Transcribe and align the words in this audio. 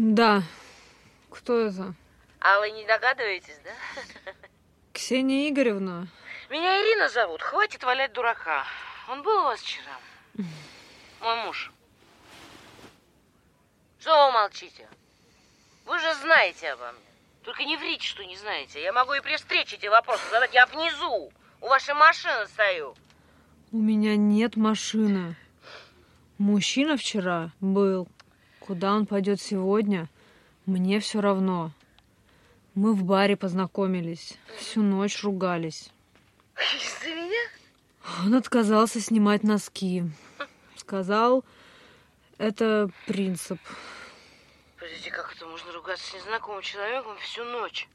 Да. 0.00 0.44
Кто 1.28 1.58
это? 1.58 1.92
А 2.38 2.60
вы 2.60 2.70
не 2.70 2.86
догадываетесь, 2.86 3.58
да? 3.64 3.72
Ксения 4.92 5.48
Игоревна. 5.48 6.06
Меня 6.48 6.80
Ирина 6.80 7.08
зовут. 7.08 7.42
Хватит 7.42 7.82
валять 7.82 8.12
дурака. 8.12 8.64
Он 9.08 9.22
был 9.22 9.40
у 9.40 9.42
вас 9.42 9.58
вчера? 9.58 9.98
Мой 11.20 11.44
муж. 11.44 11.72
Что 13.98 14.26
вы 14.26 14.32
молчите? 14.34 14.86
Вы 15.84 15.98
же 15.98 16.14
знаете 16.22 16.70
обо 16.70 16.92
мне. 16.92 17.00
Только 17.42 17.64
не 17.64 17.76
врите, 17.76 18.06
что 18.06 18.24
не 18.24 18.36
знаете. 18.36 18.80
Я 18.80 18.92
могу 18.92 19.14
и 19.14 19.20
при 19.20 19.34
встрече 19.34 19.74
эти 19.74 19.86
вопросы 19.86 20.22
задать. 20.30 20.54
Я 20.54 20.66
внизу. 20.66 21.32
У 21.60 21.66
вашей 21.66 21.94
машины 21.94 22.46
стою. 22.46 22.94
У 23.72 23.78
меня 23.78 24.16
нет 24.16 24.54
машины. 24.54 25.34
Мужчина 26.38 26.96
вчера 26.96 27.50
был. 27.60 28.06
Куда 28.68 28.94
он 28.94 29.06
пойдет 29.06 29.40
сегодня, 29.40 30.10
мне 30.66 31.00
все 31.00 31.22
равно. 31.22 31.72
Мы 32.74 32.92
в 32.92 33.02
баре 33.02 33.34
познакомились. 33.34 34.36
Всю 34.58 34.82
ночь 34.82 35.22
ругались. 35.22 35.90
Из-за 36.76 37.14
меня? 37.14 37.48
Он 38.26 38.34
отказался 38.34 39.00
снимать 39.00 39.42
носки. 39.42 40.04
Сказал, 40.76 41.46
это 42.36 42.90
принцип. 43.06 43.58
Подожди, 44.78 45.08
как 45.08 45.34
это 45.34 45.46
можно 45.46 45.72
ругаться 45.72 46.10
с 46.10 46.14
незнакомым 46.16 46.60
человеком 46.60 47.16
всю 47.22 47.44
ночь? 47.44 47.88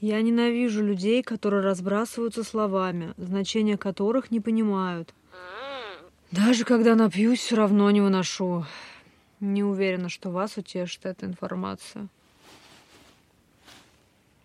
Я 0.00 0.20
ненавижу 0.20 0.82
людей, 0.82 1.22
которые 1.22 1.62
разбрасываются 1.62 2.42
словами, 2.42 3.14
значения 3.16 3.78
которых 3.78 4.32
не 4.32 4.40
понимают. 4.40 5.14
Даже 6.32 6.64
когда 6.64 6.96
напьюсь, 6.96 7.38
все 7.38 7.54
равно 7.54 7.88
не 7.92 8.00
выношу. 8.00 8.66
Не 9.40 9.62
уверена, 9.62 10.08
что 10.08 10.30
вас 10.30 10.56
утешит 10.56 11.06
эта 11.06 11.26
информация. 11.26 12.08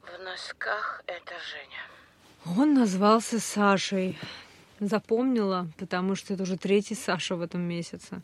В 0.01 0.23
носках 0.23 1.03
это 1.07 1.33
Женя. 1.51 2.57
Он 2.57 2.73
назвался 2.73 3.39
Сашей. 3.39 4.17
Запомнила, 4.79 5.67
потому 5.77 6.15
что 6.15 6.33
это 6.33 6.43
уже 6.43 6.57
третий 6.57 6.95
Саша 6.95 7.35
в 7.35 7.41
этом 7.41 7.61
месяце. 7.61 8.21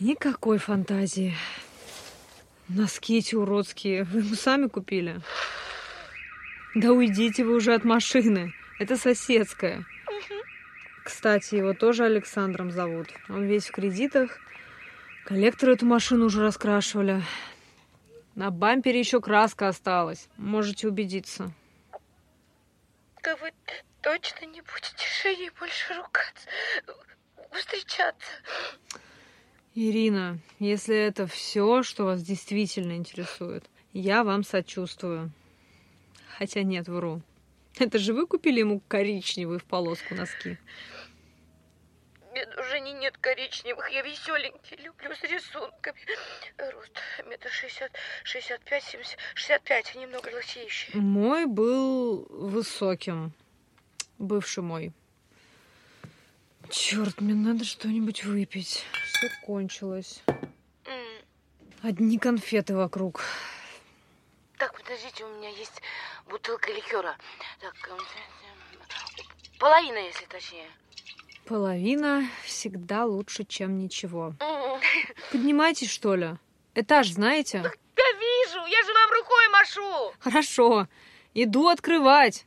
Никакой 0.00 0.58
фантазии. 0.58 1.34
Носки 2.68 3.18
эти 3.18 3.34
уродские. 3.34 4.04
Вы 4.04 4.20
ему 4.20 4.34
сами 4.34 4.66
купили? 4.68 5.20
Да 6.74 6.92
уйдите 6.92 7.44
вы 7.44 7.56
уже 7.56 7.74
от 7.74 7.84
машины. 7.84 8.54
Это 8.78 8.96
соседская. 8.96 9.84
Кстати, 11.08 11.54
его 11.54 11.72
тоже 11.72 12.04
Александром 12.04 12.70
зовут. 12.70 13.08
Он 13.30 13.42
весь 13.44 13.68
в 13.68 13.72
кредитах. 13.72 14.38
Коллекторы 15.24 15.72
эту 15.72 15.86
машину 15.86 16.26
уже 16.26 16.42
раскрашивали. 16.42 17.22
На 18.34 18.50
бампере 18.50 19.00
еще 19.00 19.22
краска 19.22 19.68
осталась. 19.68 20.28
Можете 20.36 20.86
убедиться. 20.86 21.50
Да 23.22 23.36
вы 23.36 23.52
точно 24.02 24.44
не 24.44 24.60
будете 24.60 25.06
Женей 25.22 25.50
больше 25.58 25.94
ругаться, 25.94 26.46
встречаться? 27.52 28.30
Ирина, 29.74 30.38
если 30.58 30.94
это 30.94 31.26
все, 31.26 31.82
что 31.84 32.04
вас 32.04 32.22
действительно 32.22 32.92
интересует, 32.92 33.64
я 33.94 34.24
вам 34.24 34.44
сочувствую. 34.44 35.32
Хотя 36.36 36.64
нет, 36.64 36.86
вру. 36.86 37.22
Это 37.78 37.98
же 37.98 38.12
вы 38.12 38.26
купили 38.26 38.60
ему 38.60 38.80
коричневые 38.88 39.58
в 39.58 39.64
полоску 39.64 40.14
носки? 40.14 40.58
Нет, 42.34 42.54
у 42.56 42.62
Жени 42.64 42.92
нет 42.92 43.16
коричневых. 43.18 43.90
Я 43.90 44.02
веселенький, 44.02 44.76
люблю 44.76 45.12
с 45.14 45.22
рисунками. 45.22 45.98
Рост 46.56 46.92
метр 47.26 47.50
шестьдесят, 47.50 47.90
шестьдесят 48.22 48.60
пять, 48.64 48.84
семьдесят, 48.84 49.18
шестьдесят 49.34 49.62
пять, 49.62 49.94
немного 49.96 50.28
лысеющий. 50.28 50.98
Мой 50.98 51.46
был 51.46 52.26
высоким. 52.30 53.32
Бывший 54.18 54.62
мой. 54.62 54.92
Черт, 56.70 57.20
мне 57.20 57.34
надо 57.34 57.64
что-нибудь 57.64 58.24
выпить. 58.24 58.84
Все 58.92 59.28
кончилось. 59.44 60.22
Одни 61.82 62.18
конфеты 62.18 62.76
вокруг. 62.76 63.22
Подождите, 64.98 65.24
у 65.24 65.28
меня 65.28 65.48
есть 65.50 65.80
бутылка 66.28 66.72
ликера. 66.72 67.16
Так, 67.60 67.74
эм, 67.88 67.98
половина, 69.60 69.98
если 69.98 70.24
точнее. 70.26 70.68
Половина 71.46 72.28
всегда 72.42 73.04
лучше, 73.04 73.44
чем 73.44 73.78
ничего. 73.78 74.34
Поднимайтесь, 75.30 75.90
что 75.90 76.16
ли? 76.16 76.36
Этаж 76.74 77.10
знаете? 77.10 77.62
Да 77.62 77.70
вижу, 78.12 78.66
я 78.66 78.82
же 78.82 78.92
вам 78.92 79.12
рукой 79.12 79.48
машу. 79.50 80.12
Хорошо. 80.18 80.88
Иду 81.32 81.68
открывать. 81.68 82.44